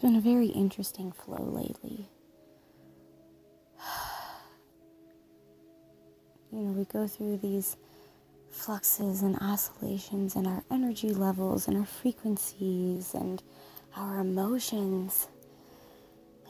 been 0.00 0.16
a 0.16 0.20
very 0.20 0.46
interesting 0.48 1.12
flow 1.12 1.44
lately. 1.44 2.08
You 6.52 6.62
know, 6.62 6.72
we 6.72 6.84
go 6.84 7.06
through 7.06 7.36
these 7.36 7.76
fluxes 8.50 9.22
and 9.22 9.36
oscillations 9.40 10.34
in 10.34 10.48
our 10.48 10.64
energy 10.68 11.10
levels 11.14 11.68
and 11.68 11.76
our 11.76 11.86
frequencies 11.86 13.14
and 13.14 13.40
our 13.96 14.18
emotions. 14.18 15.28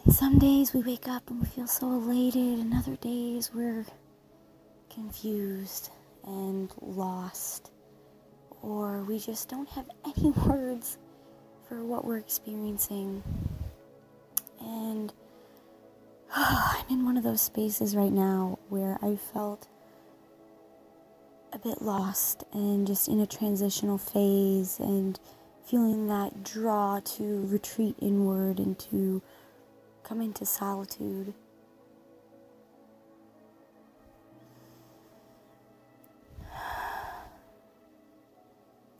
And 0.02 0.14
some 0.14 0.38
days 0.38 0.72
we 0.72 0.80
wake 0.80 1.06
up 1.06 1.28
and 1.28 1.40
we 1.40 1.46
feel 1.46 1.66
so 1.66 1.86
elated, 1.86 2.60
and 2.60 2.72
other 2.72 2.96
days 2.96 3.50
we're 3.52 3.84
confused 4.88 5.90
and 6.24 6.72
lost, 6.80 7.70
or 8.62 9.02
we 9.02 9.18
just 9.18 9.50
don't 9.50 9.68
have 9.68 9.90
any 10.16 10.30
words 10.30 10.96
for 11.70 11.82
what 11.84 12.04
we're 12.04 12.18
experiencing. 12.18 13.22
And 14.60 15.12
oh, 16.36 16.74
I'm 16.90 16.98
in 16.98 17.04
one 17.04 17.16
of 17.16 17.22
those 17.22 17.40
spaces 17.40 17.94
right 17.94 18.10
now 18.12 18.58
where 18.68 18.98
I 19.00 19.14
felt 19.14 19.68
a 21.52 21.58
bit 21.58 21.80
lost 21.80 22.42
and 22.52 22.88
just 22.88 23.06
in 23.06 23.20
a 23.20 23.26
transitional 23.26 23.98
phase 23.98 24.80
and 24.80 25.20
feeling 25.64 26.08
that 26.08 26.42
draw 26.42 26.98
to 27.04 27.46
retreat 27.46 27.94
inward 28.00 28.58
and 28.58 28.76
to 28.78 29.22
come 30.02 30.20
into 30.20 30.44
solitude. 30.44 31.34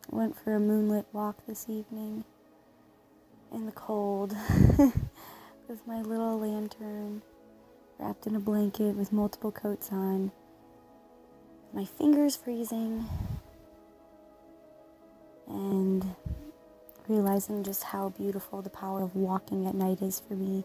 Went 0.08 0.38
for 0.38 0.54
a 0.54 0.60
moonlit 0.60 1.06
walk 1.12 1.44
this 1.48 1.66
evening 1.68 2.22
in 3.52 3.66
the 3.66 3.72
cold 3.72 4.36
with 5.68 5.86
my 5.86 6.00
little 6.02 6.38
lantern 6.38 7.22
wrapped 7.98 8.26
in 8.26 8.36
a 8.36 8.40
blanket 8.40 8.94
with 8.96 9.12
multiple 9.12 9.52
coats 9.52 9.90
on 9.92 10.32
my 11.72 11.84
fingers 11.84 12.36
freezing 12.36 13.06
and 15.48 16.04
realizing 17.08 17.62
just 17.64 17.82
how 17.82 18.08
beautiful 18.10 18.62
the 18.62 18.70
power 18.70 19.02
of 19.02 19.14
walking 19.16 19.66
at 19.66 19.74
night 19.74 20.00
is 20.00 20.20
for 20.20 20.34
me. 20.34 20.64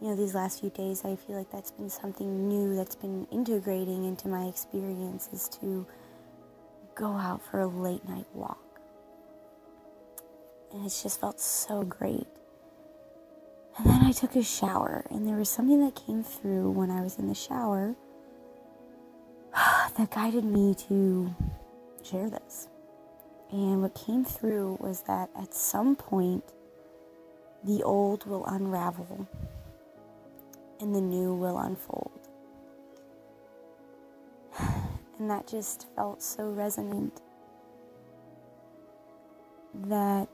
You 0.00 0.08
know, 0.08 0.16
these 0.16 0.34
last 0.34 0.60
few 0.60 0.70
days, 0.70 1.04
I 1.04 1.16
feel 1.16 1.36
like 1.36 1.50
that's 1.50 1.70
been 1.70 1.90
something 1.90 2.48
new 2.48 2.76
that's 2.76 2.96
been 2.96 3.26
integrating 3.32 4.04
into 4.04 4.28
my 4.28 4.44
experience 4.46 5.28
is 5.32 5.48
to 5.60 5.86
go 6.94 7.06
out 7.12 7.42
for 7.42 7.60
a 7.60 7.66
late 7.66 8.06
night 8.08 8.26
walk. 8.34 8.73
And 10.74 10.84
it's 10.84 11.02
just 11.02 11.20
felt 11.20 11.40
so 11.40 11.82
great. 11.84 12.26
And 13.78 13.86
then 13.86 14.02
I 14.02 14.12
took 14.12 14.36
a 14.36 14.42
shower, 14.42 15.06
and 15.10 15.26
there 15.26 15.36
was 15.36 15.48
something 15.48 15.80
that 15.84 15.94
came 15.94 16.22
through 16.22 16.70
when 16.72 16.90
I 16.90 17.00
was 17.00 17.18
in 17.18 17.28
the 17.28 17.34
shower 17.34 17.94
that 19.96 20.10
guided 20.10 20.44
me 20.44 20.74
to 20.88 21.34
share 22.02 22.28
this. 22.28 22.68
And 23.50 23.82
what 23.82 23.94
came 23.94 24.24
through 24.24 24.78
was 24.80 25.02
that 25.02 25.30
at 25.40 25.54
some 25.54 25.94
point, 25.94 26.44
the 27.62 27.82
old 27.82 28.26
will 28.26 28.44
unravel 28.46 29.28
and 30.80 30.94
the 30.94 31.00
new 31.00 31.34
will 31.34 31.58
unfold. 31.58 32.28
And 35.16 35.30
that 35.30 35.46
just 35.46 35.86
felt 35.94 36.20
so 36.20 36.50
resonant 36.50 37.20
that, 39.74 40.28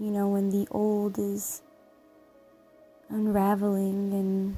you 0.00 0.10
know, 0.10 0.28
when 0.28 0.48
the 0.48 0.66
old 0.70 1.18
is 1.18 1.60
unraveling 3.10 4.14
and 4.14 4.56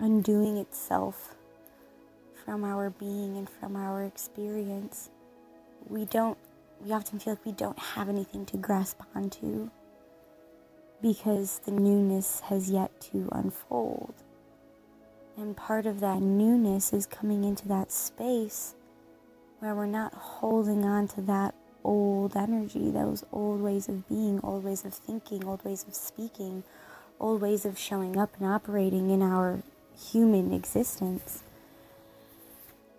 undoing 0.00 0.56
itself 0.56 1.36
from 2.44 2.64
our 2.64 2.90
being 2.90 3.36
and 3.36 3.48
from 3.48 3.76
our 3.76 4.02
experience, 4.02 5.10
we 5.88 6.04
don't, 6.06 6.36
we 6.84 6.90
often 6.90 7.20
feel 7.20 7.34
like 7.34 7.46
we 7.46 7.52
don't 7.52 7.78
have 7.78 8.08
anything 8.08 8.44
to 8.46 8.56
grasp 8.56 9.00
onto 9.14 9.70
because 11.00 11.60
the 11.64 11.70
newness 11.70 12.40
has 12.40 12.68
yet 12.68 13.00
to 13.00 13.28
unfold. 13.30 14.14
And 15.36 15.56
part 15.56 15.86
of 15.86 16.00
that 16.00 16.20
newness 16.20 16.92
is 16.92 17.06
coming 17.06 17.44
into 17.44 17.68
that 17.68 17.92
space 17.92 18.74
where 19.60 19.76
we're 19.76 19.86
not 19.86 20.14
holding 20.14 20.84
on 20.84 21.06
to 21.08 21.20
that 21.22 21.54
old 21.84 22.36
energy, 22.36 22.90
those 22.90 23.24
old 23.32 23.60
ways 23.60 23.88
of 23.88 24.08
being, 24.08 24.40
old 24.42 24.64
ways 24.64 24.84
of 24.84 24.94
thinking, 24.94 25.44
old 25.44 25.64
ways 25.64 25.84
of 25.86 25.94
speaking, 25.94 26.64
old 27.20 27.40
ways 27.40 27.64
of 27.64 27.78
showing 27.78 28.16
up 28.16 28.30
and 28.38 28.48
operating 28.48 29.10
in 29.10 29.22
our 29.22 29.62
human 29.96 30.52
existence. 30.52 31.42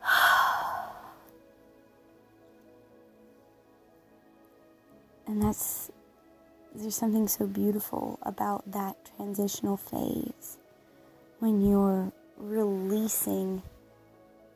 And 5.28 5.44
that's, 5.44 5.91
there's 6.73 6.95
something 6.95 7.28
so 7.28 7.45
beautiful 7.45 8.18
about 8.23 8.72
that 8.72 8.95
transitional 9.16 9.78
phase 9.78 10.57
when 11.38 11.62
you're 11.62 12.12
releasing 12.35 13.62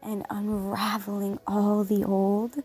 and 0.01 0.25
unraveling 0.31 1.39
all 1.45 1.83
the 1.83 2.03
old 2.03 2.63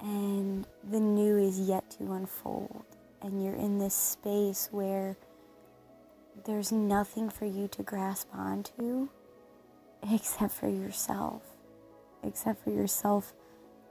and 0.00 0.66
the 0.88 1.00
new 1.00 1.36
is 1.36 1.60
yet 1.60 1.90
to 1.92 2.12
unfold. 2.12 2.84
And 3.22 3.44
you're 3.44 3.56
in 3.56 3.78
this 3.78 3.94
space 3.94 4.68
where 4.70 5.16
there's 6.44 6.70
nothing 6.70 7.30
for 7.30 7.46
you 7.46 7.68
to 7.68 7.82
grasp 7.82 8.28
onto 8.32 9.08
except 10.12 10.52
for 10.54 10.68
yourself, 10.68 11.42
except 12.22 12.62
for 12.62 12.70
yourself 12.70 13.32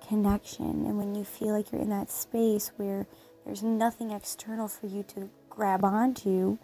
connection. 0.08 0.86
And 0.86 0.98
when 0.98 1.16
you 1.16 1.24
feel 1.24 1.50
like 1.50 1.72
you're 1.72 1.82
in 1.82 1.90
that 1.90 2.10
space 2.10 2.72
where 2.78 3.06
there's 3.46 3.64
nothing 3.64 4.12
external 4.12 4.68
for 4.68 4.88
you 4.88 5.04
to 5.16 5.30
grab 5.50 5.84
onto, 5.84 6.58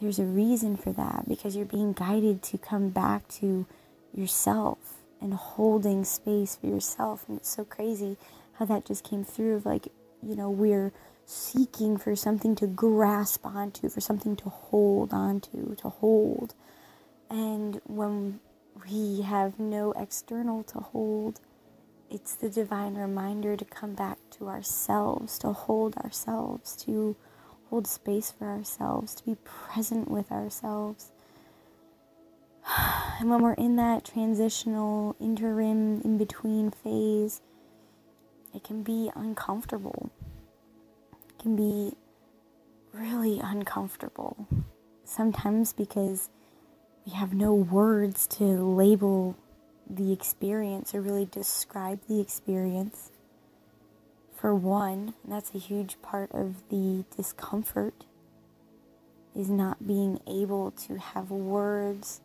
there's 0.00 0.18
a 0.18 0.24
reason 0.24 0.76
for 0.76 0.92
that 0.92 1.24
because 1.28 1.56
you're 1.56 1.64
being 1.64 1.92
guided 1.92 2.42
to 2.42 2.58
come 2.58 2.88
back 2.88 3.28
to 3.28 3.66
yourself 4.12 4.78
and 5.20 5.34
holding 5.34 6.04
space 6.04 6.56
for 6.56 6.66
yourself. 6.66 7.24
And 7.28 7.38
it's 7.38 7.48
so 7.48 7.64
crazy 7.64 8.16
how 8.58 8.64
that 8.66 8.84
just 8.84 9.04
came 9.04 9.24
through 9.24 9.56
of 9.56 9.66
like, 9.66 9.88
you 10.22 10.36
know, 10.36 10.50
we're 10.50 10.92
seeking 11.26 11.96
for 11.96 12.14
something 12.14 12.54
to 12.56 12.66
grasp 12.66 13.44
onto, 13.46 13.88
for 13.88 14.00
something 14.00 14.36
to 14.36 14.48
hold 14.48 15.12
onto, 15.12 15.74
to 15.76 15.88
hold. 15.88 16.54
And 17.30 17.80
when 17.84 18.40
we 18.90 19.22
have 19.22 19.58
no 19.58 19.92
external 19.92 20.62
to 20.64 20.78
hold, 20.80 21.40
it's 22.10 22.34
the 22.34 22.48
divine 22.48 22.94
reminder 22.94 23.56
to 23.56 23.64
come 23.64 23.94
back 23.94 24.18
to 24.38 24.48
ourselves, 24.48 25.38
to 25.38 25.52
hold 25.52 25.96
ourselves, 25.96 26.76
to 26.84 27.16
hold 27.70 27.86
space 27.86 28.30
for 28.30 28.46
ourselves, 28.46 29.14
to 29.16 29.24
be 29.24 29.36
present 29.44 30.10
with 30.10 30.30
ourselves. 30.30 31.10
And 33.20 33.30
when 33.30 33.42
we're 33.42 33.52
in 33.52 33.76
that 33.76 34.04
transitional, 34.04 35.14
interim, 35.20 36.00
in 36.00 36.18
between 36.18 36.72
phase, 36.72 37.40
it 38.54 38.62
can 38.62 38.82
be 38.82 39.10
uncomfortable. 39.14 40.10
It 41.28 41.42
can 41.42 41.56
be 41.56 41.96
really 42.92 43.40
uncomfortable. 43.40 44.46
Sometimes 45.04 45.72
because 45.72 46.30
we 47.04 47.12
have 47.12 47.34
no 47.34 47.52
words 47.52 48.26
to 48.28 48.44
label 48.44 49.36
the 49.88 50.12
experience 50.12 50.94
or 50.94 51.00
really 51.00 51.26
describe 51.26 52.00
the 52.08 52.20
experience. 52.20 53.10
For 54.34 54.54
one, 54.54 55.14
that's 55.26 55.54
a 55.54 55.58
huge 55.58 56.00
part 56.00 56.30
of 56.32 56.68
the 56.68 57.04
discomfort 57.16 58.04
is 59.34 59.50
not 59.50 59.86
being 59.86 60.20
able 60.26 60.70
to 60.70 60.96
have 60.98 61.30
words 61.30 62.20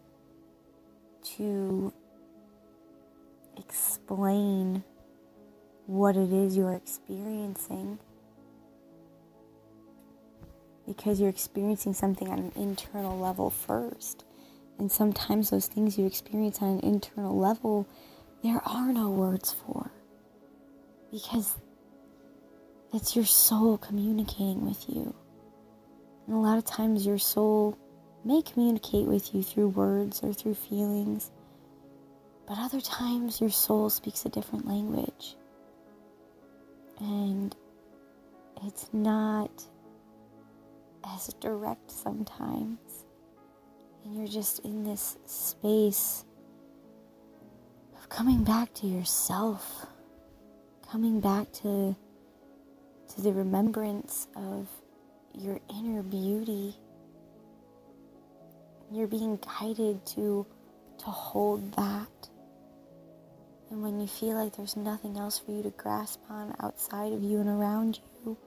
to 1.37 1.91
explain 3.57 4.83
what 5.89 6.15
it 6.15 6.31
is 6.31 6.55
you're 6.55 6.73
experiencing 6.75 7.97
because 10.85 11.19
you're 11.19 11.31
experiencing 11.31 11.93
something 11.93 12.29
on 12.29 12.37
an 12.37 12.51
internal 12.55 13.17
level 13.17 13.49
first. 13.49 14.23
And 14.77 14.91
sometimes 14.91 15.49
those 15.49 15.65
things 15.65 15.97
you 15.97 16.05
experience 16.05 16.61
on 16.61 16.77
an 16.77 16.79
internal 16.81 17.35
level, 17.35 17.87
there 18.43 18.61
are 18.67 18.93
no 18.93 19.09
words 19.09 19.51
for. 19.65 19.89
Because 21.11 21.57
it's 22.93 23.15
your 23.15 23.25
soul 23.25 23.79
communicating 23.79 24.67
with 24.67 24.87
you. 24.87 25.15
And 26.27 26.35
a 26.35 26.39
lot 26.39 26.59
of 26.59 26.65
times 26.65 27.03
your 27.03 27.17
soul 27.17 27.75
may 28.23 28.43
communicate 28.43 29.07
with 29.07 29.33
you 29.33 29.41
through 29.41 29.69
words 29.69 30.21
or 30.21 30.33
through 30.33 30.53
feelings. 30.53 31.31
But 32.47 32.59
other 32.59 32.79
times 32.79 33.41
your 33.41 33.49
soul 33.49 33.89
speaks 33.89 34.23
a 34.25 34.29
different 34.29 34.67
language. 34.67 35.35
And 36.99 37.55
it's 38.65 38.89
not 38.93 39.51
as 41.15 41.27
direct 41.39 41.91
sometimes. 41.91 43.05
And 44.03 44.15
you're 44.15 44.27
just 44.27 44.59
in 44.65 44.83
this 44.83 45.17
space 45.25 46.25
of 47.97 48.09
coming 48.09 48.43
back 48.43 48.73
to 48.75 48.87
yourself, 48.87 49.85
coming 50.89 51.19
back 51.19 51.51
to, 51.53 51.95
to 53.15 53.21
the 53.21 53.33
remembrance 53.33 54.27
of 54.35 54.67
your 55.33 55.59
inner 55.69 56.03
beauty. 56.03 56.75
You're 58.91 59.07
being 59.07 59.37
guided 59.37 60.05
to, 60.07 60.45
to 60.99 61.05
hold 61.05 61.73
that. 61.75 62.28
When 63.79 64.01
you 64.01 64.07
feel 64.07 64.35
like 64.35 64.57
there's 64.57 64.75
nothing 64.75 65.15
else 65.15 65.39
for 65.39 65.51
you 65.51 65.63
to 65.63 65.69
grasp 65.69 66.19
on 66.29 66.53
outside 66.59 67.13
of 67.13 67.23
you 67.23 67.39
and 67.39 67.47
around 67.47 67.97
you, 68.25 68.37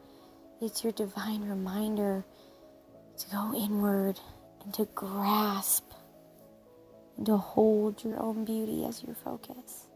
it's 0.60 0.84
your 0.84 0.92
divine 0.92 1.48
reminder 1.48 2.22
to 3.16 3.30
go 3.30 3.54
inward 3.56 4.20
and 4.62 4.74
to 4.74 4.84
grasp 4.94 5.90
and 7.16 7.24
to 7.24 7.38
hold 7.38 8.04
your 8.04 8.20
own 8.22 8.44
beauty 8.44 8.84
as 8.84 9.02
your 9.02 9.14
focus. 9.14 9.86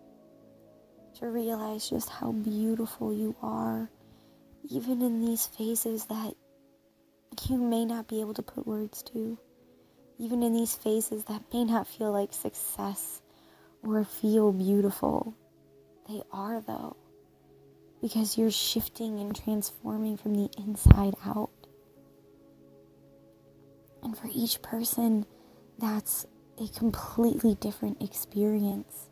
To 1.20 1.26
realize 1.26 1.90
just 1.90 2.08
how 2.08 2.32
beautiful 2.32 3.12
you 3.12 3.36
are, 3.42 3.90
even 4.70 5.02
in 5.02 5.20
these 5.20 5.46
phases 5.46 6.06
that 6.06 6.32
you 7.46 7.58
may 7.58 7.84
not 7.84 8.08
be 8.08 8.22
able 8.22 8.34
to 8.34 8.42
put 8.42 8.66
words 8.66 9.02
to, 9.12 9.38
even 10.18 10.42
in 10.42 10.54
these 10.54 10.74
phases 10.74 11.24
that 11.24 11.42
may 11.52 11.64
not 11.64 11.86
feel 11.86 12.10
like 12.10 12.32
success 12.32 13.20
or 13.94 14.04
feel 14.04 14.52
beautiful. 14.52 15.34
They 16.08 16.22
are, 16.32 16.60
though, 16.60 16.96
because 18.00 18.38
you're 18.38 18.50
shifting 18.50 19.18
and 19.20 19.34
transforming 19.34 20.16
from 20.16 20.34
the 20.34 20.48
inside 20.58 21.14
out. 21.24 21.50
And 24.02 24.16
for 24.16 24.28
each 24.32 24.62
person, 24.62 25.26
that's 25.78 26.26
a 26.58 26.68
completely 26.68 27.54
different 27.54 28.02
experience. 28.02 29.10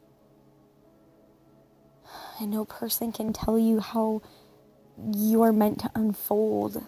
And 2.41 2.51
no 2.51 2.65
person 2.65 3.13
can 3.13 3.33
tell 3.33 3.59
you 3.59 3.81
how 3.81 4.23
you're 5.13 5.53
meant 5.53 5.81
to 5.81 5.91
unfold. 5.95 6.83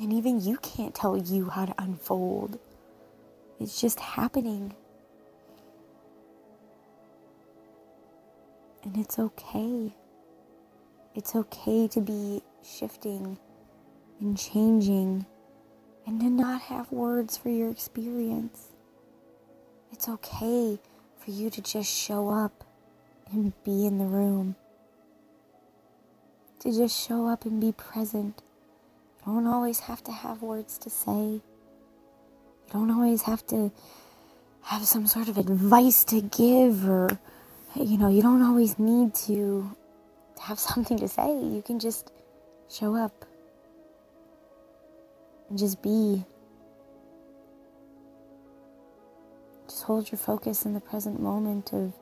And 0.00 0.12
even 0.12 0.40
you 0.40 0.58
can't 0.58 0.94
tell 0.94 1.16
you 1.16 1.48
how 1.48 1.66
to 1.66 1.74
unfold. 1.78 2.58
It's 3.58 3.80
just 3.80 3.98
happening. 3.98 4.74
And 8.88 9.04
it's 9.04 9.18
okay. 9.18 9.92
It's 11.14 11.36
okay 11.36 11.88
to 11.88 12.00
be 12.00 12.40
shifting 12.64 13.38
and 14.18 14.38
changing 14.38 15.26
and 16.06 16.18
to 16.22 16.30
not 16.30 16.62
have 16.62 16.90
words 16.90 17.36
for 17.36 17.50
your 17.50 17.70
experience. 17.70 18.68
It's 19.92 20.08
okay 20.08 20.78
for 21.18 21.30
you 21.30 21.50
to 21.50 21.60
just 21.60 21.94
show 21.94 22.30
up 22.30 22.64
and 23.30 23.52
be 23.62 23.84
in 23.84 23.98
the 23.98 24.06
room. 24.06 24.56
To 26.60 26.72
just 26.72 26.98
show 26.98 27.28
up 27.28 27.44
and 27.44 27.60
be 27.60 27.72
present. 27.72 28.40
You 29.26 29.34
don't 29.34 29.46
always 29.46 29.80
have 29.80 30.02
to 30.04 30.12
have 30.12 30.40
words 30.40 30.78
to 30.78 30.88
say. 30.88 31.12
You 31.12 31.42
don't 32.72 32.90
always 32.90 33.20
have 33.24 33.46
to 33.48 33.70
have 34.62 34.86
some 34.86 35.06
sort 35.06 35.28
of 35.28 35.36
advice 35.36 36.04
to 36.04 36.22
give 36.22 36.88
or 36.88 37.18
you 37.74 37.98
know, 37.98 38.08
you 38.08 38.22
don't 38.22 38.42
always 38.42 38.78
need 38.78 39.14
to 39.14 39.70
have 40.40 40.58
something 40.70 40.98
to 40.98 41.08
say. 41.08 41.26
You 41.26 41.62
can 41.64 41.78
just 41.78 42.12
show 42.70 42.94
up 42.94 43.24
and 45.48 45.58
just 45.58 45.82
be. 45.82 46.24
Just 49.66 49.82
hold 49.82 50.10
your 50.10 50.18
focus 50.18 50.64
in 50.64 50.72
the 50.72 50.80
present 50.80 51.20
moment 51.20 51.72
of, 51.72 51.92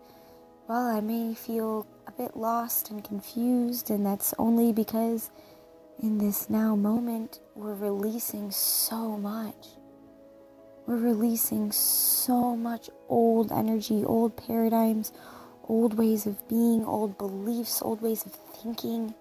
well, 0.68 0.86
I 0.86 1.00
may 1.00 1.34
feel 1.34 1.86
a 2.06 2.12
bit 2.12 2.36
lost 2.36 2.90
and 2.90 3.02
confused, 3.02 3.90
and 3.90 4.06
that's 4.06 4.32
only 4.38 4.72
because 4.72 5.30
in 6.02 6.18
this 6.18 6.48
now 6.50 6.76
moment 6.76 7.40
we're 7.54 7.74
releasing 7.74 8.50
so 8.50 9.16
much. 9.16 9.66
We're 10.86 10.96
releasing 10.98 11.72
so 11.72 12.54
much 12.54 12.88
old 13.08 13.50
energy, 13.50 14.04
old 14.04 14.36
paradigms, 14.36 15.12
old 15.68 15.94
ways 15.94 16.26
of 16.26 16.48
being, 16.48 16.84
old 16.84 17.18
beliefs, 17.18 17.82
old 17.82 18.00
ways 18.00 18.24
of 18.24 18.32
thinking 18.62 19.14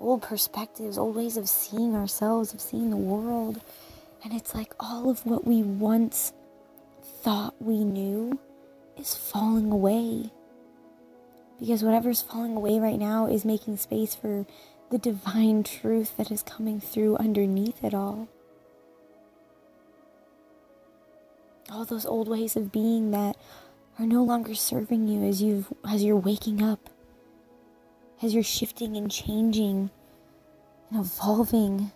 old 0.00 0.22
perspectives, 0.22 0.98
old 0.98 1.16
ways 1.16 1.36
of 1.36 1.48
seeing 1.48 1.94
ourselves, 1.94 2.52
of 2.52 2.60
seeing 2.60 2.90
the 2.90 2.96
world. 2.96 3.60
And 4.22 4.32
it's 4.32 4.54
like 4.54 4.74
all 4.80 5.10
of 5.10 5.24
what 5.24 5.46
we 5.46 5.62
once 5.62 6.32
thought 7.22 7.54
we 7.60 7.84
knew 7.84 8.38
is 8.96 9.14
falling 9.14 9.70
away. 9.70 10.30
Because 11.58 11.82
whatever's 11.82 12.22
falling 12.22 12.56
away 12.56 12.78
right 12.78 12.98
now 12.98 13.26
is 13.26 13.44
making 13.44 13.78
space 13.78 14.14
for 14.14 14.46
the 14.90 14.98
divine 14.98 15.62
truth 15.62 16.16
that 16.16 16.30
is 16.30 16.42
coming 16.42 16.80
through 16.80 17.16
underneath 17.16 17.82
it 17.82 17.94
all. 17.94 18.28
All 21.70 21.84
those 21.84 22.06
old 22.06 22.28
ways 22.28 22.56
of 22.56 22.70
being 22.70 23.10
that 23.10 23.36
are 23.98 24.06
no 24.06 24.22
longer 24.22 24.54
serving 24.54 25.08
you 25.08 25.22
as 25.24 25.40
you 25.42 25.64
as 25.88 26.02
you're 26.02 26.16
waking 26.16 26.62
up 26.62 26.90
as 28.22 28.34
you're 28.34 28.42
shifting 28.42 28.96
and 28.96 29.10
changing 29.10 29.90
and 30.90 31.00
evolving 31.00 31.90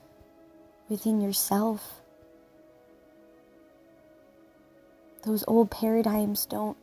within 0.89 1.21
yourself. 1.21 2.01
Those 5.25 5.45
old 5.47 5.71
paradigms 5.71 6.47
don't 6.47 6.77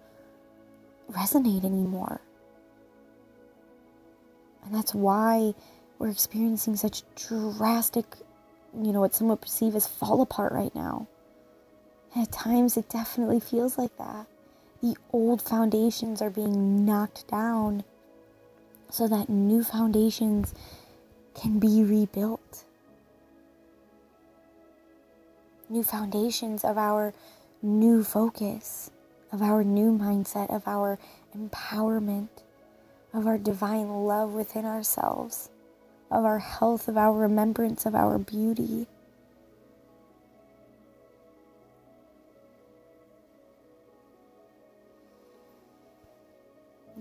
resonate 1.11 1.65
anymore. 1.65 2.21
And 4.63 4.75
that's 4.75 4.93
why 4.93 5.53
we're 5.97 6.09
experiencing 6.09 6.75
such 6.75 7.03
drastic, 7.15 8.05
you 8.79 8.91
know, 8.91 8.99
what 8.99 9.15
some 9.15 9.27
would 9.29 9.41
perceive 9.41 9.75
as 9.75 9.87
fall 9.87 10.21
apart 10.21 10.51
right 10.51 10.73
now. 10.75 11.07
And 12.13 12.23
at 12.23 12.31
times 12.31 12.77
it 12.77 12.89
definitely 12.89 13.39
feels 13.39 13.77
like 13.77 13.95
that. 13.97 14.27
The 14.81 14.95
old 15.11 15.41
foundations 15.41 16.21
are 16.21 16.29
being 16.29 16.85
knocked 16.85 17.27
down 17.27 17.83
so 18.89 19.07
that 19.07 19.29
new 19.29 19.63
foundations 19.63 20.53
can 21.33 21.59
be 21.59 21.83
rebuilt. 21.83 22.63
New 25.69 25.83
foundations 25.83 26.63
of 26.63 26.77
our 26.77 27.13
new 27.61 28.03
focus, 28.03 28.91
of 29.31 29.41
our 29.41 29.63
new 29.63 29.91
mindset, 29.97 30.49
of 30.53 30.67
our 30.67 30.99
empowerment, 31.35 32.29
of 33.13 33.25
our 33.25 33.37
divine 33.37 34.05
love 34.05 34.33
within 34.33 34.65
ourselves, 34.65 35.49
of 36.11 36.23
our 36.23 36.39
health, 36.39 36.87
of 36.87 36.97
our 36.97 37.13
remembrance 37.13 37.85
of 37.85 37.95
our 37.95 38.17
beauty. 38.17 38.87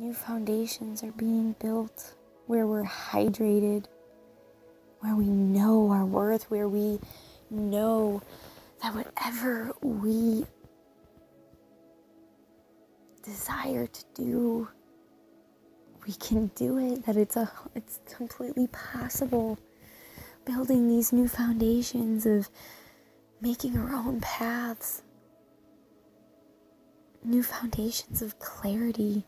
New 0.07 0.15
foundations 0.15 1.03
are 1.03 1.11
being 1.11 1.57
built 1.59 2.15
where 2.47 2.65
we're 2.65 2.85
hydrated, 2.85 3.87
where 5.01 5.17
we 5.17 5.27
know 5.27 5.91
our 5.91 6.07
worth, 6.07 6.49
where 6.49 6.69
we 6.69 7.01
know 7.51 8.23
that 8.81 8.95
whatever 8.95 9.73
we 9.83 10.47
desire 13.25 13.89
to 13.89 14.05
do, 14.15 14.69
we 16.07 16.13
can 16.13 16.53
do 16.55 16.79
it, 16.79 17.05
that 17.05 17.17
it's 17.17 17.35
a 17.35 17.51
it's 17.75 17.99
completely 18.09 18.69
possible. 18.69 19.59
Building 20.45 20.87
these 20.87 21.13
new 21.13 21.27
foundations 21.27 22.27
of 22.27 22.49
making 23.41 23.77
our 23.77 23.93
own 23.93 24.21
paths, 24.21 25.03
new 27.25 27.43
foundations 27.43 28.23
of 28.23 28.39
clarity 28.39 29.25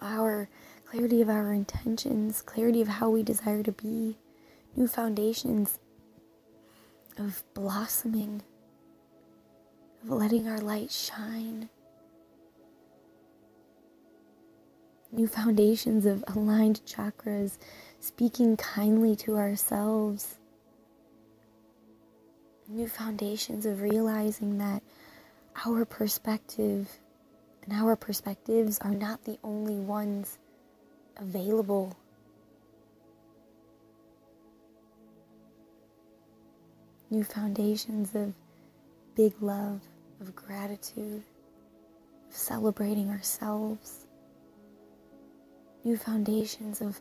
our 0.00 0.48
clarity 0.84 1.20
of 1.22 1.28
our 1.28 1.52
intentions, 1.52 2.42
clarity 2.42 2.80
of 2.80 2.88
how 2.88 3.10
we 3.10 3.22
desire 3.22 3.62
to 3.62 3.72
be, 3.72 4.18
new 4.76 4.88
foundations 4.88 5.78
of 7.18 7.42
blossoming, 7.54 8.42
of 10.02 10.10
letting 10.10 10.48
our 10.48 10.58
light 10.58 10.90
shine, 10.90 11.68
new 15.12 15.26
foundations 15.26 16.06
of 16.06 16.24
aligned 16.28 16.80
chakras, 16.86 17.58
speaking 18.00 18.56
kindly 18.56 19.14
to 19.16 19.36
ourselves, 19.36 20.38
new 22.68 22.88
foundations 22.88 23.66
of 23.66 23.80
realizing 23.80 24.58
that 24.58 24.82
our 25.66 25.84
perspective 25.84 27.00
and 27.70 27.80
our 27.80 27.94
perspectives 27.94 28.78
are 28.80 28.94
not 28.94 29.24
the 29.24 29.38
only 29.44 29.78
ones 29.78 30.38
available. 31.16 31.96
new 37.12 37.24
foundations 37.24 38.14
of 38.14 38.32
big 39.16 39.34
love, 39.42 39.80
of 40.20 40.34
gratitude, 40.36 41.24
of 42.28 42.36
celebrating 42.36 43.10
ourselves, 43.10 44.06
new 45.82 45.96
foundations 45.96 46.80
of 46.80 47.00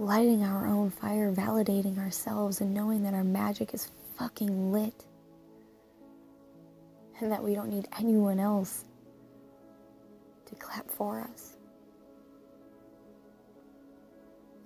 lighting 0.00 0.42
our 0.42 0.66
own 0.66 0.90
fire, 0.90 1.32
validating 1.32 1.98
ourselves, 1.98 2.60
and 2.60 2.74
knowing 2.74 3.04
that 3.04 3.14
our 3.14 3.22
magic 3.22 3.72
is 3.72 3.92
fucking 4.18 4.72
lit. 4.72 5.04
And 7.20 7.30
that 7.30 7.44
we 7.44 7.54
don't 7.54 7.70
need 7.70 7.86
anyone 7.96 8.40
else 8.40 8.84
to 10.54 10.60
clap 10.60 10.90
for 10.90 11.20
us. 11.20 11.56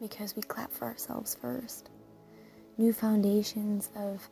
Because 0.00 0.36
we 0.36 0.42
clap 0.42 0.72
for 0.72 0.84
ourselves 0.84 1.36
first. 1.40 1.90
New 2.76 2.92
foundations 2.92 3.90
of 3.96 4.28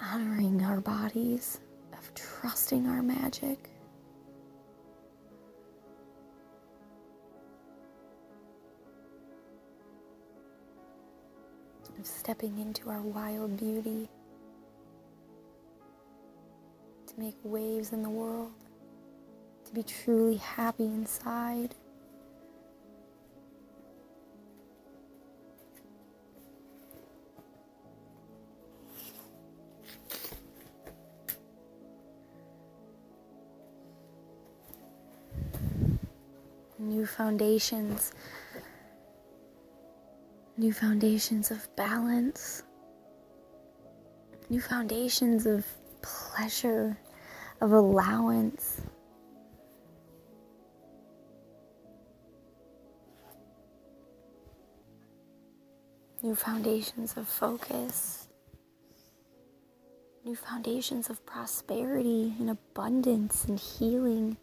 honoring 0.00 0.62
our 0.62 0.80
bodies, 0.80 1.60
of 1.96 2.12
trusting 2.14 2.86
our 2.88 3.02
magic. 3.02 3.70
Of 12.00 12.06
stepping 12.06 12.58
into 12.58 12.90
our 12.90 13.00
wild 13.00 13.56
beauty 13.56 14.08
to 17.06 17.20
make 17.20 17.36
waves 17.44 17.92
in 17.92 18.02
the 18.02 18.10
world, 18.10 18.50
be 19.74 19.82
truly 19.82 20.36
happy 20.36 20.84
inside. 20.84 21.74
New 36.78 37.04
foundations, 37.04 38.12
new 40.56 40.72
foundations 40.72 41.50
of 41.50 41.66
balance, 41.74 42.62
new 44.48 44.60
foundations 44.60 45.46
of 45.46 45.66
pleasure, 46.00 46.96
of 47.60 47.72
allowance. 47.72 48.80
New 56.24 56.34
foundations 56.34 57.18
of 57.18 57.28
focus, 57.28 58.28
new 60.24 60.34
foundations 60.34 61.10
of 61.10 61.26
prosperity 61.26 62.34
and 62.40 62.48
abundance 62.48 63.44
and 63.44 63.60
healing. 63.60 64.38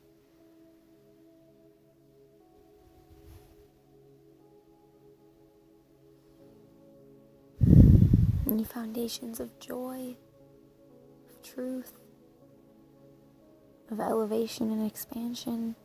New 8.45 8.63
foundations 8.63 9.39
of 9.39 9.59
joy 9.59 10.15
of 11.31 11.41
truth, 11.41 11.93
of 13.89 13.99
elevation 13.99 14.69
and 14.69 14.85
expansion. 14.85 15.75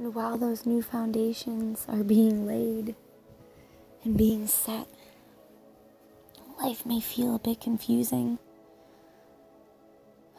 And 0.00 0.14
while 0.14 0.36
those 0.38 0.64
new 0.64 0.80
foundations 0.80 1.84
are 1.86 2.02
being 2.02 2.46
laid 2.46 2.96
and 4.02 4.16
being 4.16 4.46
set, 4.46 4.88
life 6.58 6.86
may 6.86 7.00
feel 7.00 7.34
a 7.34 7.38
bit 7.38 7.60
confusing. 7.60 8.38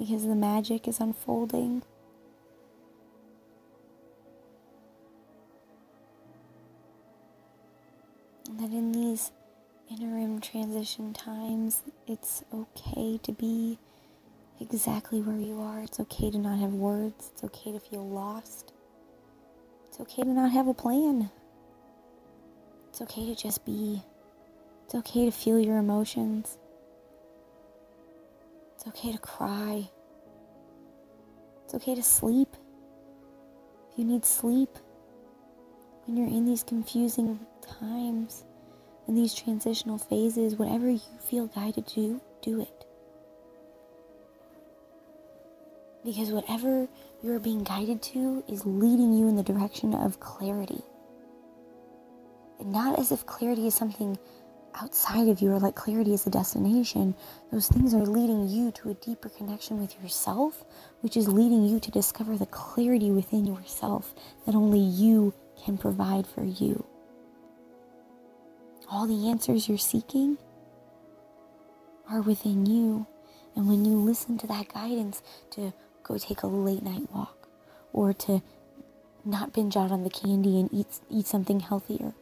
because 0.00 0.26
the 0.26 0.34
magic 0.34 0.88
is 0.88 0.98
unfolding. 0.98 1.84
And 8.48 8.58
that 8.58 8.72
in 8.72 8.90
these 8.90 9.30
interim 9.90 10.40
transition 10.40 11.12
times, 11.12 11.82
it's 12.06 12.42
okay 12.52 13.18
to 13.22 13.32
be 13.32 13.78
exactly 14.60 15.20
where 15.20 15.38
you 15.38 15.60
are. 15.60 15.80
It's 15.80 16.00
okay 16.00 16.30
to 16.30 16.38
not 16.38 16.58
have 16.58 16.72
words. 16.72 17.30
It's 17.32 17.44
okay 17.44 17.72
to 17.72 17.80
feel 17.80 18.08
lost. 18.08 18.72
It's 19.86 20.00
okay 20.00 20.22
to 20.22 20.28
not 20.28 20.52
have 20.52 20.68
a 20.68 20.74
plan. 20.74 21.30
It's 22.88 23.00
okay 23.02 23.26
to 23.26 23.34
just 23.34 23.64
be. 23.64 24.02
It's 24.84 24.94
okay 24.94 25.24
to 25.26 25.30
feel 25.30 25.58
your 25.58 25.78
emotions. 25.78 26.58
It's 28.74 28.86
okay 28.86 29.12
to 29.12 29.18
cry. 29.18 29.88
It's 31.64 31.74
okay 31.74 31.94
to 31.94 32.02
sleep. 32.02 32.56
If 33.92 33.98
you 33.98 34.04
need 34.04 34.24
sleep, 34.24 34.70
when 36.04 36.16
you're 36.16 36.28
in 36.28 36.44
these 36.44 36.62
confusing 36.62 37.40
times, 37.80 38.44
in 39.08 39.14
these 39.14 39.34
transitional 39.34 39.98
phases, 39.98 40.56
whatever 40.56 40.90
you 40.90 41.00
feel 41.20 41.46
guided 41.46 41.86
to 41.88 41.94
do, 41.94 42.20
do 42.42 42.60
it. 42.60 42.84
Because 46.04 46.30
whatever 46.30 46.88
you're 47.22 47.40
being 47.40 47.64
guided 47.64 48.02
to 48.02 48.44
is 48.48 48.64
leading 48.64 49.12
you 49.12 49.28
in 49.28 49.36
the 49.36 49.42
direction 49.42 49.94
of 49.94 50.20
clarity. 50.20 50.82
And 52.60 52.72
not 52.72 52.98
as 52.98 53.12
if 53.12 53.26
clarity 53.26 53.66
is 53.66 53.74
something 53.74 54.18
outside 54.80 55.28
of 55.28 55.40
you 55.40 55.52
or 55.52 55.58
like 55.58 55.74
clarity 55.74 56.12
is 56.12 56.26
a 56.26 56.30
destination, 56.30 57.14
those 57.50 57.68
things 57.68 57.94
are 57.94 58.04
leading 58.04 58.48
you 58.48 58.70
to 58.72 58.90
a 58.90 58.94
deeper 58.94 59.28
connection 59.28 59.80
with 59.80 60.00
yourself, 60.00 60.64
which 61.00 61.16
is 61.16 61.28
leading 61.28 61.64
you 61.64 61.80
to 61.80 61.90
discover 61.90 62.36
the 62.36 62.46
clarity 62.46 63.10
within 63.10 63.46
yourself 63.46 64.14
that 64.44 64.54
only 64.54 64.80
you 64.80 65.34
can 65.64 65.78
provide 65.78 66.26
for 66.26 66.44
you. 66.44 66.84
All 68.88 69.06
the 69.06 69.28
answers 69.28 69.68
you're 69.68 69.78
seeking 69.78 70.38
are 72.10 72.20
within 72.20 72.66
you. 72.66 73.06
And 73.54 73.68
when 73.68 73.84
you 73.84 73.96
listen 73.96 74.38
to 74.38 74.46
that 74.48 74.72
guidance 74.72 75.22
to 75.50 75.72
go 76.02 76.18
take 76.18 76.42
a 76.42 76.46
late 76.46 76.82
night 76.82 77.10
walk 77.12 77.48
or 77.92 78.12
to 78.12 78.42
not 79.24 79.52
binge 79.52 79.76
out 79.76 79.90
on 79.90 80.04
the 80.04 80.10
candy 80.10 80.60
and 80.60 80.72
eat, 80.72 81.00
eat 81.10 81.26
something 81.26 81.60
healthier 81.60 82.14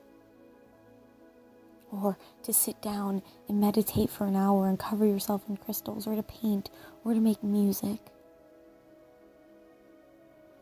or 2.03 2.19
to 2.43 2.53
sit 2.53 2.81
down 2.83 3.23
and 3.49 3.61
meditate 3.61 4.11
for 4.11 4.27
an 4.27 4.37
hour 4.37 4.69
and 4.69 4.79
cover 4.79 5.07
yourself 5.07 5.43
in 5.49 5.57
crystals, 5.57 6.07
or 6.07 6.15
to 6.17 6.23
paint, 6.23 6.71
or 7.05 7.15
to 7.15 7.21
make 7.21 7.43
music, 7.43 8.01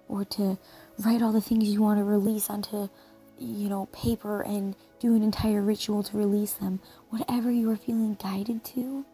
or 0.08 0.24
to 0.24 0.58
write 0.98 1.22
all 1.22 1.32
the 1.32 1.40
things 1.40 1.68
you 1.68 1.80
want 1.80 1.98
to 1.98 2.04
release 2.04 2.50
onto, 2.50 2.88
you 3.42 3.68
know, 3.68 3.86
paper 3.86 4.42
and 4.42 4.76
do 5.00 5.14
an 5.14 5.22
entire 5.22 5.62
ritual 5.62 6.02
to 6.04 6.16
release 6.16 6.52
them. 6.54 6.80
Whatever 7.10 7.50
you 7.50 7.70
are 7.70 7.76
feeling 7.76 8.14
guided 8.14 8.64
to 8.66 9.04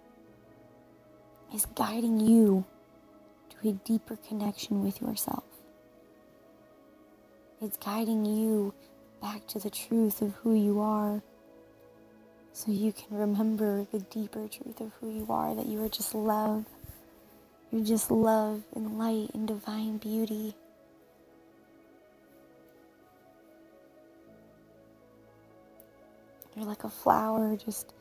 is 1.55 1.67
guiding 1.67 2.21
you 2.21 2.65
to 3.51 3.69
a 3.69 3.73
deeper 3.73 4.17
connection 4.17 4.83
with 4.83 5.01
yourself. 5.01 5.45
It's 7.61 7.77
guiding 7.77 8.25
you 8.25 8.75
back 9.21 9.47
to 9.49 9.59
the 9.59 9.71
truth 9.71 10.23
of 10.23 10.35
who 10.37 10.55
you 10.55 10.81
are 10.81 11.23
so 12.53 12.73
you 12.73 12.93
can 12.93 13.17
remember 13.17 13.87
the 13.93 14.01
deeper 14.01 14.49
truth 14.49 14.81
of 14.81 14.93
who 15.01 15.11
you 15.11 15.27
are 15.31 15.55
that 15.55 15.67
you 15.67 15.83
are 15.85 15.89
just 15.89 16.15
love. 16.15 16.65
You're 17.71 17.85
just 17.85 18.11
love 18.11 18.63
and 18.75 18.99
light 18.99 19.31
and 19.35 19.47
divine 19.47 19.99
beauty. 19.99 20.57
You're 26.59 26.67
like 26.67 26.83
a 26.83 26.89
flower 26.89 27.57
just 27.57 27.95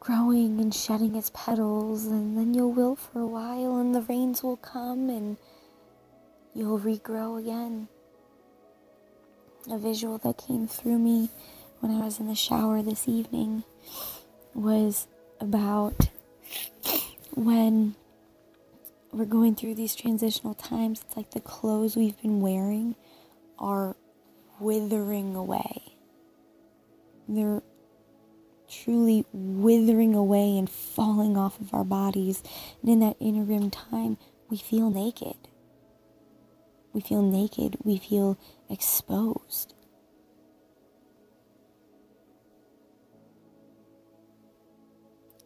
growing 0.00 0.60
and 0.60 0.74
shedding 0.74 1.14
its 1.14 1.30
petals, 1.34 2.06
and 2.06 2.38
then 2.38 2.54
you'll 2.54 2.72
wilt 2.72 2.98
for 2.98 3.20
a 3.20 3.26
while, 3.26 3.76
and 3.76 3.94
the 3.94 4.00
rains 4.00 4.42
will 4.42 4.56
come, 4.56 5.10
and 5.10 5.36
you'll 6.54 6.80
regrow 6.80 7.38
again. 7.38 7.88
A 9.70 9.76
visual 9.76 10.16
that 10.18 10.38
came 10.38 10.66
through 10.66 10.98
me 10.98 11.28
when 11.80 11.92
I 11.92 12.02
was 12.02 12.18
in 12.18 12.28
the 12.28 12.34
shower 12.34 12.80
this 12.80 13.06
evening 13.06 13.64
was 14.54 15.06
about 15.38 16.08
when 17.32 17.94
we're 19.12 19.26
going 19.26 19.54
through 19.54 19.74
these 19.74 19.94
transitional 19.94 20.54
times, 20.54 21.04
it's 21.06 21.14
like 21.14 21.32
the 21.32 21.40
clothes 21.40 21.94
we've 21.94 22.20
been 22.22 22.40
wearing 22.40 22.94
are 23.58 23.96
withering 24.58 25.36
away. 25.36 25.83
They're 27.28 27.62
truly 28.68 29.24
withering 29.32 30.14
away 30.14 30.56
and 30.58 30.68
falling 30.68 31.36
off 31.36 31.60
of 31.60 31.72
our 31.72 31.84
bodies. 31.84 32.42
And 32.82 32.90
in 32.90 33.00
that 33.00 33.16
inner 33.20 33.44
rim 33.44 33.70
time, 33.70 34.18
we 34.48 34.56
feel 34.56 34.90
naked. 34.90 35.36
We 36.92 37.00
feel 37.00 37.22
naked. 37.22 37.76
We 37.82 37.98
feel 37.98 38.38
exposed. 38.68 39.74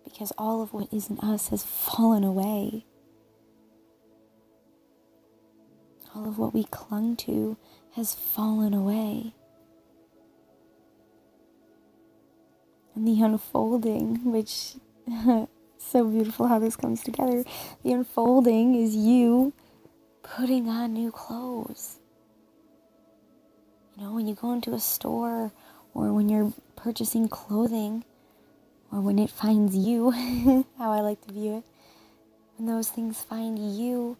Because 0.04 0.32
all 0.37 0.62
of 0.62 0.73
what 0.73 0.92
isn't 0.92 1.23
us 1.23 1.49
has 1.49 1.62
fallen 1.62 2.25
away. 2.25 2.85
All 6.14 6.26
of 6.26 6.38
what 6.38 6.52
we 6.52 6.64
clung 6.64 7.16
to 7.18 7.56
has 7.94 8.14
fallen 8.14 8.75
away. 8.75 9.35
The 13.04 13.22
unfolding, 13.22 14.24
which 14.24 14.74
so 15.78 16.04
beautiful 16.04 16.46
how 16.46 16.58
this 16.58 16.76
comes 16.76 17.02
together. 17.02 17.44
The 17.84 17.92
unfolding 17.92 18.74
is 18.74 18.94
you 18.94 19.52
putting 20.22 20.68
on 20.68 20.92
new 20.92 21.10
clothes. 21.10 21.98
You 23.96 24.04
know, 24.04 24.12
when 24.12 24.26
you 24.26 24.34
go 24.34 24.52
into 24.52 24.74
a 24.74 24.80
store 24.80 25.52
or 25.94 26.12
when 26.12 26.28
you're 26.28 26.52
purchasing 26.76 27.28
clothing 27.28 28.04
or 28.92 29.00
when 29.00 29.18
it 29.18 29.30
finds 29.30 29.76
you, 29.76 30.10
how 30.78 30.92
I 30.92 31.00
like 31.00 31.20
to 31.26 31.32
view 31.32 31.58
it, 31.58 31.64
when 32.56 32.66
those 32.66 32.88
things 32.88 33.22
find 33.22 33.58
you, 33.58 34.16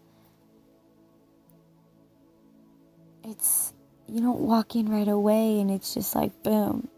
it's, 3.25 3.73
you 4.06 4.20
don't 4.20 4.40
walk 4.40 4.75
in 4.75 4.88
right 4.88 5.08
away 5.08 5.61
and 5.61 5.70
it's 5.70 5.94
just 5.94 6.14
like, 6.14 6.42
boom, 6.42 6.88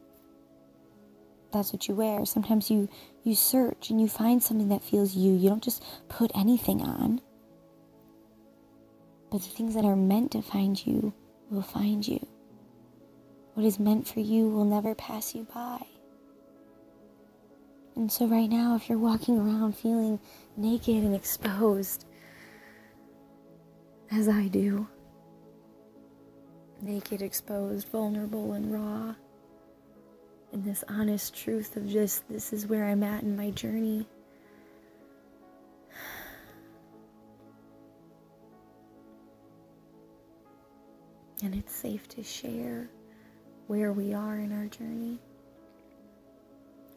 that's 1.52 1.72
what 1.72 1.88
you 1.88 1.94
wear. 1.94 2.24
Sometimes 2.24 2.70
you 2.70 2.88
you 3.22 3.34
search 3.34 3.90
and 3.90 4.00
you 4.00 4.08
find 4.08 4.42
something 4.42 4.68
that 4.68 4.82
feels 4.82 5.14
you. 5.14 5.32
You 5.34 5.48
don't 5.48 5.62
just 5.62 5.84
put 6.08 6.30
anything 6.34 6.82
on. 6.82 7.20
But 9.30 9.42
the 9.42 9.48
things 9.48 9.74
that 9.74 9.84
are 9.84 9.96
meant 9.96 10.32
to 10.32 10.42
find 10.42 10.84
you 10.84 11.12
will 11.50 11.62
find 11.62 12.06
you. 12.06 12.26
What 13.54 13.66
is 13.66 13.78
meant 13.78 14.08
for 14.08 14.20
you 14.20 14.48
will 14.48 14.64
never 14.64 14.94
pass 14.94 15.34
you 15.34 15.46
by. 15.52 15.84
And 17.96 18.10
so, 18.10 18.26
right 18.26 18.48
now, 18.48 18.76
if 18.76 18.88
you're 18.88 18.98
walking 18.98 19.38
around 19.38 19.76
feeling 19.76 20.20
naked 20.56 21.02
and 21.02 21.14
exposed, 21.14 22.06
as 24.10 24.28
I 24.28 24.48
do, 24.48 24.88
naked, 26.80 27.20
exposed, 27.20 27.88
vulnerable, 27.88 28.52
and 28.52 28.72
raw, 28.72 29.14
and 30.52 30.64
this 30.64 30.82
honest 30.88 31.34
truth 31.34 31.76
of 31.76 31.88
just 31.88 32.28
this 32.28 32.52
is 32.52 32.66
where 32.66 32.86
I'm 32.86 33.02
at 33.02 33.22
in 33.22 33.36
my 33.36 33.50
journey. 33.50 34.06
And 41.42 41.54
it's 41.54 41.74
safe 41.74 42.06
to 42.08 42.22
share 42.22 42.90
where 43.66 43.92
we 43.92 44.12
are 44.12 44.38
in 44.38 44.52
our 44.52 44.66
journey. 44.66 45.18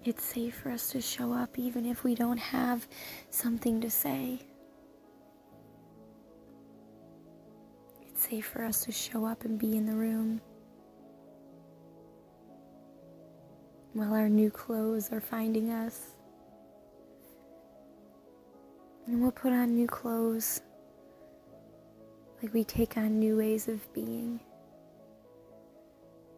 It's 0.04 0.24
safe 0.24 0.56
for 0.56 0.70
us 0.70 0.90
to 0.90 1.00
show 1.00 1.32
up 1.32 1.58
even 1.58 1.86
if 1.86 2.04
we 2.04 2.14
don't 2.14 2.38
have 2.38 2.88
something 3.30 3.80
to 3.82 3.90
say. 3.90 4.42
It's 8.02 8.28
safe 8.28 8.48
for 8.48 8.66
us 8.66 8.84
to 8.84 8.92
show 8.92 9.26
up 9.26 9.46
and 9.46 9.58
be 9.58 9.78
in 9.78 9.86
the 9.86 9.96
room. 9.96 10.42
While 13.94 14.14
our 14.14 14.30
new 14.30 14.50
clothes 14.50 15.12
are 15.12 15.22
finding 15.22 15.72
us. 15.72 16.16
And 19.06 19.22
we'll 19.22 19.32
put 19.32 19.52
on 19.52 19.76
new 19.76 19.88
clothes 19.88 20.62
like 22.42 22.54
we 22.54 22.64
take 22.64 22.98
on 22.98 23.20
new 23.20 23.38
ways 23.38 23.68
of 23.68 23.92
being, 23.94 24.40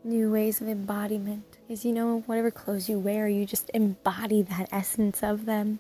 new 0.04 0.32
ways 0.32 0.62
of 0.62 0.68
embodiment. 0.68 1.60
Because 1.62 1.86
you 1.86 1.94
know, 1.94 2.24
whatever 2.26 2.52
clothes 2.52 2.90
you 2.90 3.00
wear, 3.00 3.28
you 3.28 3.46
just 3.46 3.72
embody 3.74 4.42
that 4.42 4.68
essence 4.72 5.24
of 5.24 5.46
them. 5.46 5.80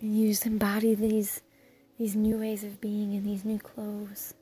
And 0.00 0.18
you 0.18 0.28
just 0.28 0.46
embody 0.46 0.94
these 0.94 1.42
these 1.98 2.16
new 2.16 2.38
ways 2.38 2.64
of 2.64 2.80
being 2.80 3.12
in 3.12 3.24
these 3.24 3.44
new 3.44 3.58
clothes. 3.58 4.34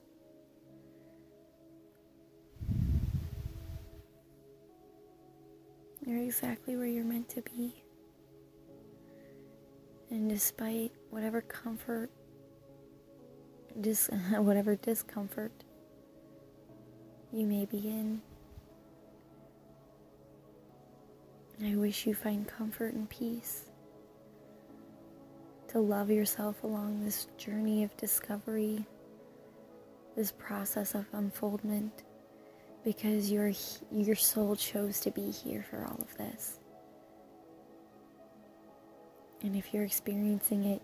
You're 6.05 6.23
exactly 6.23 6.75
where 6.75 6.87
you're 6.87 7.05
meant 7.05 7.29
to 7.29 7.41
be. 7.41 7.83
And 10.09 10.27
despite 10.27 10.91
whatever 11.09 11.41
comfort, 11.41 12.09
dis- 13.79 14.09
whatever 14.35 14.75
discomfort 14.75 15.51
you 17.31 17.45
may 17.45 17.65
be 17.65 17.87
in, 17.87 18.21
I 21.63 21.75
wish 21.75 22.07
you 22.07 22.15
find 22.15 22.47
comfort 22.47 22.93
and 22.93 23.07
peace 23.07 23.65
to 25.67 25.79
love 25.79 26.09
yourself 26.09 26.63
along 26.63 27.05
this 27.05 27.27
journey 27.37 27.83
of 27.83 27.95
discovery, 27.95 28.85
this 30.15 30.31
process 30.31 30.95
of 30.95 31.05
unfoldment 31.13 32.03
because 32.83 33.31
your 33.31 33.51
your 33.91 34.15
soul 34.15 34.55
chose 34.55 34.99
to 35.01 35.11
be 35.11 35.31
here 35.31 35.65
for 35.69 35.85
all 35.85 35.99
of 36.01 36.17
this. 36.17 36.59
And 39.43 39.55
if 39.55 39.73
you're 39.73 39.83
experiencing 39.83 40.65
it 40.65 40.81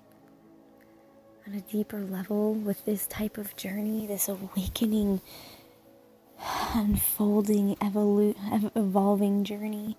on 1.48 1.54
a 1.54 1.62
deeper 1.62 2.02
level 2.02 2.54
with 2.54 2.84
this 2.86 3.06
type 3.08 3.38
of 3.38 3.56
journey, 3.56 4.08
this 4.08 4.28
awakening, 4.28 5.22
unfolding, 6.74 7.76
evolu- 7.76 8.72
evolving 8.76 9.44
journey, 9.44 9.96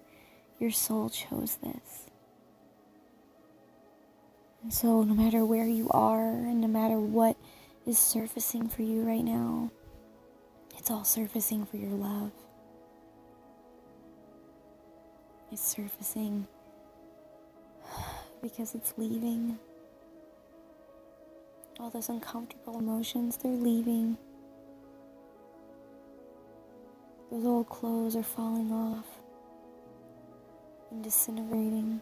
your 0.58 0.72
soul 0.72 1.08
chose 1.08 1.58
this. 1.62 2.11
And 4.62 4.74
so, 4.74 5.02
no 5.02 5.14
matter 5.14 5.44
where 5.44 5.66
you 5.66 5.88
are, 5.90 6.30
and 6.30 6.61
no 6.61 6.66
matter 6.66 6.98
what 6.98 7.37
is 7.87 7.96
surfacing 7.96 8.68
for 8.68 8.82
you 8.82 9.02
right 9.02 9.24
now, 9.24 9.70
it's 10.88 10.94
all 10.94 11.05
surfacing 11.05 11.66
for 11.66 11.77
your 11.77 11.90
love. 11.90 12.31
It's 15.53 15.61
surfacing 15.61 16.46
because 18.42 18.74
it's 18.74 18.94
leaving. 18.96 19.59
All 21.79 21.90
those 21.90 22.09
uncomfortable 22.09 22.79
emotions, 22.79 23.37
they're 23.37 23.53
leaving. 23.53 24.16
Those 27.31 27.44
old 27.44 27.68
clothes 27.68 28.16
are 28.16 28.22
falling 28.22 28.72
off 28.72 29.05
and 30.90 31.05
disintegrating. 31.05 32.01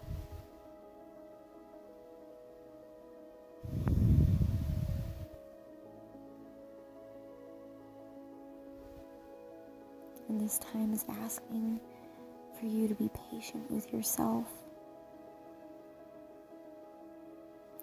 This 10.38 10.58
time 10.58 10.92
is 10.92 11.04
asking 11.22 11.80
for 12.60 12.66
you 12.66 12.86
to 12.88 12.94
be 12.94 13.10
patient 13.32 13.70
with 13.70 13.90
yourself, 13.92 14.44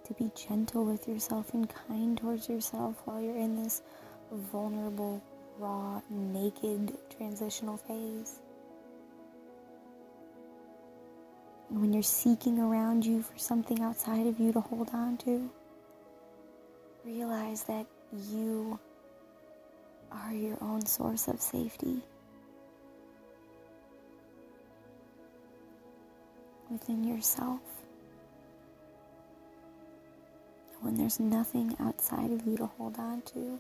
to 0.06 0.14
be 0.14 0.32
gentle 0.36 0.86
with 0.86 1.08
yourself 1.08 1.54
and 1.54 1.68
kind 1.88 2.16
towards 2.18 2.48
yourself 2.48 3.02
while 3.06 3.20
you're 3.20 3.36
in 3.36 3.62
this 3.62 3.82
vulnerable, 4.32 5.22
raw, 5.58 6.00
naked 6.10 6.96
transitional 7.18 7.76
phase. 7.76 8.40
When 11.70 11.92
you're 11.92 12.04
seeking 12.04 12.60
around 12.60 13.04
you 13.04 13.24
for 13.24 13.38
something 13.38 13.82
outside 13.82 14.28
of 14.28 14.40
you 14.40 14.54
to 14.54 14.62
hold 14.62 14.90
on 14.94 15.18
to, 15.18 15.50
realize 17.04 17.64
that 17.64 17.88
you 18.30 18.80
are 20.12 20.32
your 20.32 20.58
own 20.62 20.86
source 20.86 21.28
of 21.28 21.42
safety. 21.42 22.04
Within 26.74 27.04
yourself. 27.04 27.62
When 30.82 30.96
there's 30.96 31.20
nothing 31.20 31.76
outside 31.80 32.32
of 32.32 32.46
you 32.46 32.58
to 32.58 32.66
hold 32.66 32.98
on 33.00 33.22
to, 33.34 33.60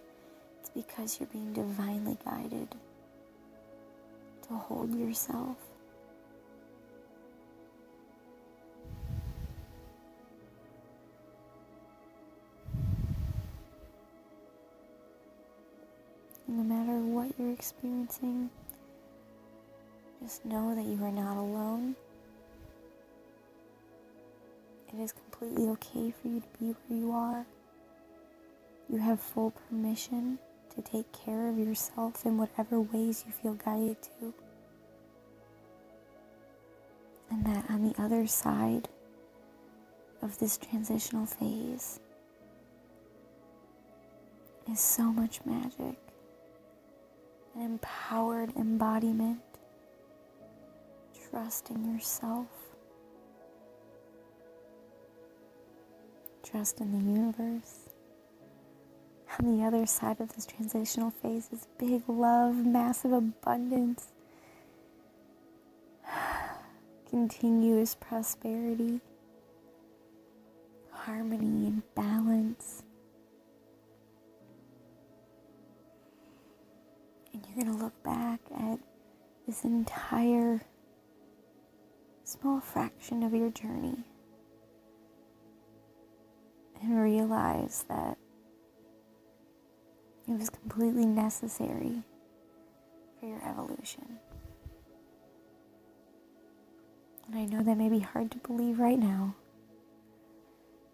it's 0.60 0.70
because 0.70 1.20
you're 1.20 1.30
being 1.32 1.54
divinely 1.54 2.18
guided 2.26 2.76
to 4.48 4.54
hold 4.54 4.94
yourself. 4.94 5.58
no 16.46 16.62
matter 16.64 17.00
what 17.00 17.34
you're 17.40 17.52
experiencing, 17.52 18.50
Just 20.22 20.46
know 20.46 20.74
that 20.76 20.86
you 20.86 21.04
are 21.04 21.12
not 21.12 21.36
alone. 21.36 21.96
It 24.94 25.02
is 25.02 25.12
completely 25.12 25.68
okay 25.70 26.12
for 26.12 26.28
you 26.28 26.40
to 26.40 26.48
be 26.60 26.66
where 26.88 27.00
you 27.00 27.12
are. 27.12 27.46
You 28.90 29.00
have 29.00 29.20
full 29.20 29.52
permission 29.52 30.38
to 30.76 30.82
take 30.84 31.12
care 31.12 31.50
of 31.50 31.58
yourself 31.58 32.26
in 32.26 32.38
whatever 32.38 32.80
ways 32.80 33.24
you 33.26 33.34
feel 33.34 33.56
guided 33.56 33.98
to. 34.20 34.34
And 37.32 37.44
that 37.46 37.66
on 37.72 37.88
the 37.88 38.00
other 38.00 38.28
side 38.28 38.88
of 40.22 40.38
this 40.38 40.58
transitional 40.58 41.26
phase 41.26 42.00
is 44.72 44.80
so 44.80 45.04
much 45.12 45.40
magic, 45.44 45.98
an 47.56 47.62
empowered 47.62 48.56
embodiment, 48.56 49.42
trust 51.30 51.72
in 51.72 51.94
yourself, 51.94 52.48
trust 56.54 56.82
in 56.82 56.92
the 56.92 57.12
universe. 57.12 57.90
On 59.40 59.58
the 59.58 59.66
other 59.66 59.88
side 59.88 60.22
of 60.22 60.36
this 60.36 60.46
transitional 60.46 61.10
phase 61.10 61.50
is 61.52 61.68
big 61.80 62.04
love, 62.08 62.54
massive 62.54 63.12
abundance, 63.12 64.12
continuous 67.10 67.96
prosperity, 67.96 69.02
harmony, 70.92 71.66
and 71.66 71.82
balance. 71.96 72.84
And 77.34 77.44
you're 77.48 77.66
going 77.66 77.76
to 77.76 77.84
look 77.84 78.04
back 78.04 78.42
at 78.56 78.78
this 79.48 79.64
entire 79.64 80.62
small 82.24 82.60
fraction 82.60 83.24
of 83.24 83.34
your 83.34 83.50
journey 83.50 84.04
and 86.84 87.02
realize 87.02 87.86
that 87.88 88.18
it 90.28 90.38
was 90.38 90.50
completely 90.50 91.06
necessary 91.06 92.04
for 93.20 93.26
your 93.26 93.42
evolution. 93.48 94.20
And 97.28 97.40
I 97.40 97.46
know 97.46 97.64
that 97.64 97.78
may 97.78 97.90
be 97.90 98.00
hard 98.00 98.32
to 98.32 98.38
believe 98.40 98.80
right 98.80 99.00
now, 99.00 99.36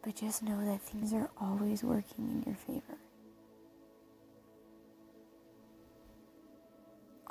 but 0.04 0.16
just 0.16 0.44
know 0.44 0.64
that 0.66 0.82
things 0.82 1.12
are 1.14 1.30
always 1.42 1.84
working 1.84 2.30
in 2.30 2.44
your 2.46 2.56
favor. 2.56 2.98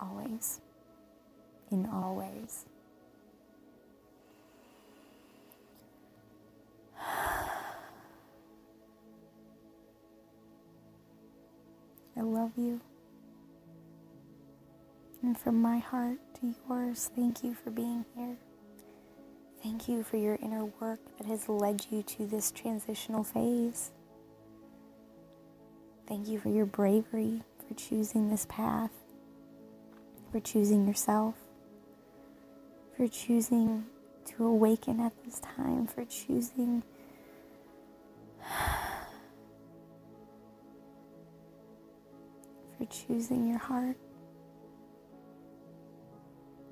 Always. 0.01 0.61
In 1.71 1.87
all 1.87 2.17
ways. 2.17 2.65
I 12.19 12.23
love 12.23 12.53
you. 12.57 12.81
And 15.23 15.39
from 15.39 15.63
my 15.63 15.79
heart 15.79 16.19
to 16.41 16.55
yours, 16.69 17.11
thank 17.15 17.45
you 17.45 17.55
for 17.55 17.71
being 17.71 18.05
here. 18.17 18.37
Thank 19.63 19.89
you 19.89 20.03
for 20.03 20.17
your 20.17 20.39
inner 20.43 20.65
work 20.81 21.01
that 21.19 21.27
has 21.27 21.49
led 21.49 21.87
you 21.91 22.03
to 22.03 22.27
this 22.27 22.51
transitional 22.51 23.23
phase. 23.23 23.93
Thank 26.09 26.29
you 26.29 26.39
for 26.41 26.49
your 26.49 26.67
bravery 26.67 27.43
for 27.67 27.75
choosing 27.75 28.31
this 28.31 28.47
path, 28.49 28.93
for 30.33 30.41
choosing 30.41 30.87
yourself, 30.87 31.35
for 32.97 33.07
choosing 33.07 33.85
to 34.27 34.45
awaken 34.45 35.01
at 35.01 35.13
this 35.25 35.41
time, 35.41 35.87
for 35.87 36.05
choosing 36.05 36.83
choosing 42.91 43.49
your 43.49 43.59
heart. 43.59 43.97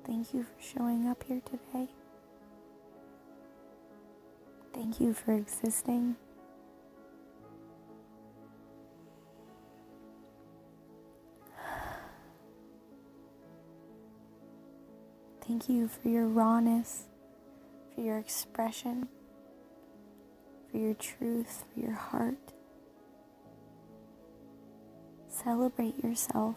Thank 0.05 0.33
you 0.33 0.43
for 0.43 0.61
showing 0.61 1.07
up 1.07 1.23
here 1.23 1.41
today. 1.41 1.89
Thank 4.73 4.99
you 4.99 5.13
for 5.13 5.33
existing. 5.33 6.15
Thank 15.47 15.69
you 15.69 15.87
for 15.87 16.09
your 16.09 16.27
rawness, 16.27 17.05
for 17.95 18.01
your 18.01 18.17
expression, 18.17 19.07
for 20.69 20.77
your 20.77 20.93
truth, 20.93 21.63
for 21.73 21.79
your 21.79 21.93
heart. 21.93 22.53
Celebrate 25.43 26.03
yourself, 26.03 26.55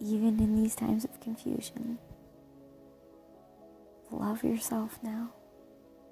even 0.00 0.38
in 0.38 0.54
these 0.62 0.74
times 0.74 1.04
of 1.04 1.18
confusion. 1.20 1.98
Love 4.10 4.44
yourself 4.44 4.98
now. 5.02 5.30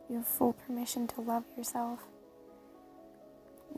You 0.09 0.17
have 0.17 0.27
full 0.27 0.55
permission 0.55 1.07
to 1.09 1.21
love 1.21 1.45
yourself. 1.57 2.01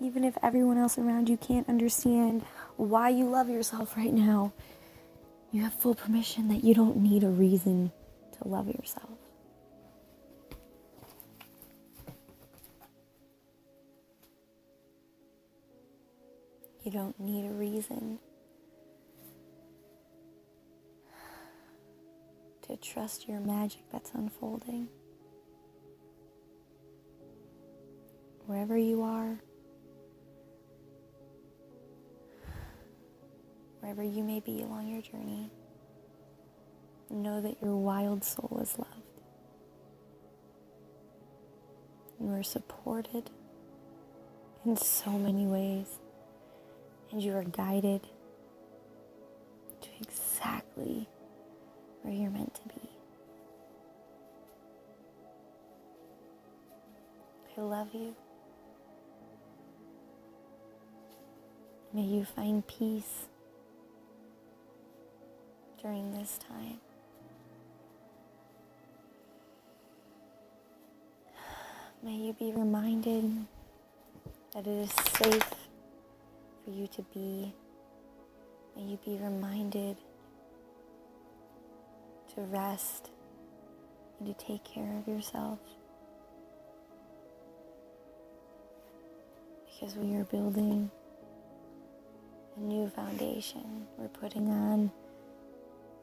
Even 0.00 0.22
if 0.22 0.38
everyone 0.42 0.78
else 0.78 0.98
around 0.98 1.28
you 1.28 1.36
can't 1.36 1.68
understand 1.68 2.42
why 2.76 3.08
you 3.08 3.28
love 3.28 3.48
yourself 3.48 3.96
right 3.96 4.12
now, 4.14 4.52
you 5.50 5.62
have 5.62 5.74
full 5.74 5.94
permission 5.94 6.48
that 6.48 6.62
you 6.62 6.74
don't 6.74 6.96
need 6.96 7.24
a 7.24 7.28
reason 7.28 7.90
to 8.38 8.48
love 8.48 8.68
yourself. 8.68 9.23
Don't 16.94 17.18
need 17.18 17.44
a 17.44 17.52
reason 17.52 18.20
to 22.62 22.76
trust 22.76 23.28
your 23.28 23.40
magic 23.40 23.80
that's 23.90 24.12
unfolding. 24.14 24.86
Wherever 28.46 28.78
you 28.78 29.02
are, 29.02 29.40
wherever 33.80 34.04
you 34.04 34.22
may 34.22 34.38
be 34.38 34.62
along 34.62 34.86
your 34.86 35.02
journey, 35.02 35.50
know 37.10 37.40
that 37.40 37.56
your 37.60 37.76
wild 37.76 38.22
soul 38.22 38.60
is 38.62 38.78
loved. 38.78 38.90
You 42.20 42.30
are 42.30 42.44
supported 42.44 43.30
in 44.64 44.76
so 44.76 45.10
many 45.10 45.44
ways 45.44 45.98
and 47.14 47.22
you 47.22 47.32
are 47.32 47.44
guided 47.44 48.02
to 49.80 49.88
exactly 50.00 51.08
where 52.02 52.12
you're 52.12 52.28
meant 52.28 52.52
to 52.56 52.62
be. 52.62 52.88
I 57.56 57.60
love 57.60 57.94
you. 57.94 58.16
May 61.92 62.02
you 62.02 62.24
find 62.24 62.66
peace 62.66 63.28
during 65.80 66.12
this 66.14 66.36
time. 66.38 66.80
May 72.02 72.16
you 72.16 72.32
be 72.32 72.52
reminded 72.52 73.46
that 74.52 74.66
it 74.66 74.66
is 74.66 74.90
safe 74.90 75.63
for 76.64 76.70
you 76.70 76.86
to 76.88 77.02
be. 77.14 77.54
May 78.76 78.82
you 78.82 78.98
be 79.04 79.18
reminded 79.22 79.96
to 82.34 82.40
rest 82.42 83.10
and 84.18 84.26
to 84.26 84.44
take 84.44 84.64
care 84.64 84.98
of 84.98 85.06
yourself. 85.06 85.58
Because 89.66 89.96
we 89.96 90.16
are 90.16 90.24
building 90.24 90.90
a 92.56 92.60
new 92.60 92.88
foundation. 92.88 93.86
We're 93.98 94.08
putting 94.08 94.48
on 94.48 94.90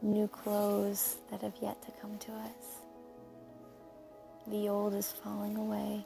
new 0.02 0.28
clothes 0.28 1.18
that 1.30 1.42
have 1.42 1.56
yet 1.62 1.82
to 1.84 1.92
come 2.02 2.18
to 2.20 2.32
us. 2.32 2.82
The 4.48 4.70
old 4.70 4.94
is 4.94 5.12
falling 5.12 5.58
away. 5.58 6.06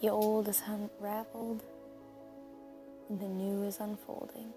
The 0.00 0.10
old 0.10 0.48
is 0.48 0.62
unraveled 0.64 1.64
and 3.08 3.18
the 3.18 3.26
new 3.26 3.64
is 3.64 3.80
unfolding. 3.80 4.52